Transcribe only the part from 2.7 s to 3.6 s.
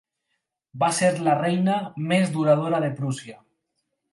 de Prússia.